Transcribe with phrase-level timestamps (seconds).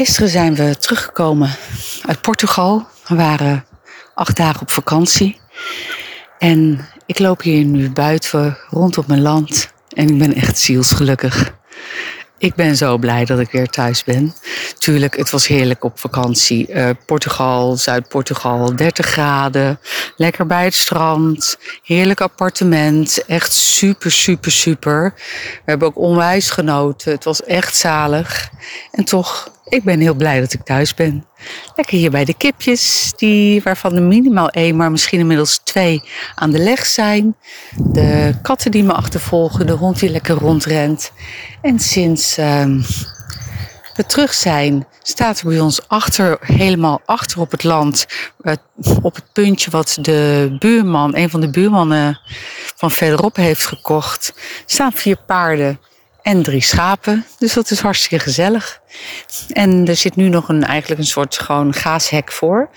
[0.00, 1.50] Gisteren zijn we teruggekomen
[2.02, 2.86] uit Portugal.
[3.06, 3.64] We waren
[4.14, 5.40] acht dagen op vakantie.
[6.38, 9.72] En ik loop hier nu buiten rond op mijn land.
[9.88, 11.52] En ik ben echt zielsgelukkig.
[12.38, 14.34] Ik ben zo blij dat ik weer thuis ben.
[14.78, 16.68] Tuurlijk, het was heerlijk op vakantie.
[16.68, 19.80] Uh, Portugal, Zuid-Portugal, 30 graden.
[20.16, 21.58] Lekker bij het strand.
[21.82, 23.24] Heerlijk appartement.
[23.26, 25.12] Echt super, super, super.
[25.52, 27.12] We hebben ook onwijs genoten.
[27.12, 28.48] Het was echt zalig.
[28.90, 31.24] En toch ik ben heel blij dat ik thuis ben.
[31.76, 36.02] Lekker hier bij de kipjes, die, waarvan er minimaal één, maar misschien inmiddels twee
[36.34, 37.36] aan de leg zijn.
[37.76, 41.12] De katten die me achtervolgen, de hond die lekker rondrent.
[41.62, 42.64] En sinds uh,
[43.94, 48.06] we terug zijn, staat bij ons achter, helemaal achter op het land,
[48.42, 48.52] uh,
[49.02, 52.20] op het puntje wat de buurman, een van de buurmannen
[52.76, 54.34] van verderop heeft gekocht,
[54.66, 55.80] staan vier paarden
[56.22, 57.26] en drie schapen.
[57.38, 58.80] Dus dat is hartstikke gezellig.
[59.48, 62.68] En er zit nu nog een, eigenlijk een soort gewoon gaashek voor.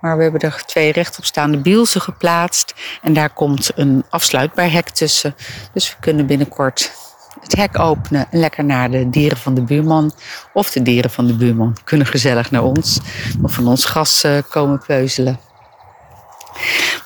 [0.00, 2.74] Maar we hebben er twee rechtopstaande bielsen geplaatst.
[3.02, 5.34] En daar komt een afsluitbaar hek tussen.
[5.72, 6.92] Dus we kunnen binnenkort
[7.40, 10.12] het hek openen en lekker naar de dieren van de buurman.
[10.52, 13.00] Of de dieren van de buurman kunnen gezellig naar ons.
[13.42, 15.40] Of van ons gras eh, komen peuzelen.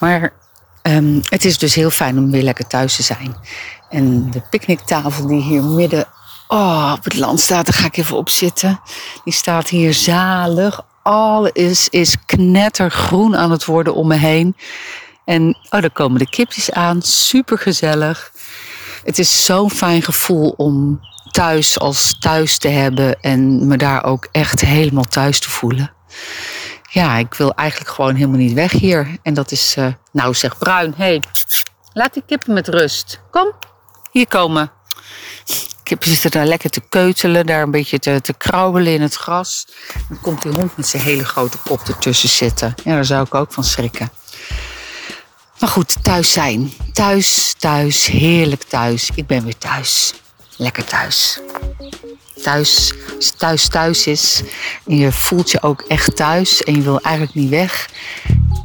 [0.01, 0.33] Maar
[0.83, 3.37] um, het is dus heel fijn om weer lekker thuis te zijn.
[3.89, 6.07] En de picknicktafel die hier midden
[6.49, 8.81] oh, op het land staat, daar ga ik even op zitten.
[9.25, 10.81] Die staat hier zalig.
[11.03, 14.57] Alles is knettergroen aan het worden om me heen.
[15.25, 17.03] En oh, daar komen de kipjes aan.
[17.03, 18.33] Super gezellig.
[19.05, 24.29] Het is zo'n fijn gevoel om thuis als thuis te hebben en me daar ook
[24.33, 25.93] echt helemaal thuis te voelen.
[26.91, 29.17] Ja, ik wil eigenlijk gewoon helemaal niet weg hier.
[29.23, 31.23] En dat is, uh, nou zeg Bruin, hé, hey,
[31.93, 33.21] laat die kippen met rust.
[33.31, 33.53] Kom,
[34.11, 34.71] hier komen.
[35.83, 39.67] Kippen zitten daar lekker te keutelen, daar een beetje te, te krauwelen in het gras.
[40.09, 42.75] Dan komt die hond met zijn hele grote kop ertussen zitten.
[42.85, 44.11] Ja, daar zou ik ook van schrikken.
[45.59, 46.73] Maar goed, thuis zijn.
[46.93, 49.11] Thuis, thuis, heerlijk thuis.
[49.15, 50.15] Ik ben weer thuis.
[50.57, 51.41] Lekker thuis.
[52.43, 54.43] Thuis, als thuis thuis is
[54.87, 57.89] en je voelt je ook echt thuis en je wil eigenlijk niet weg.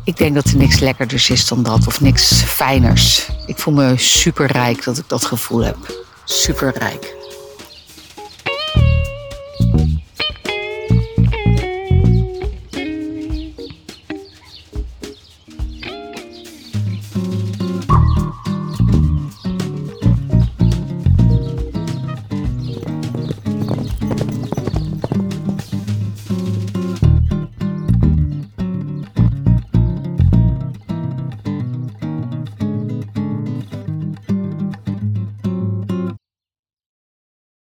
[0.05, 3.29] Ik denk dat er niks lekkerders is dan dat of niks fijners.
[3.45, 5.77] Ik voel me super rijk dat ik dat gevoel heb.
[6.23, 7.22] Super rijk.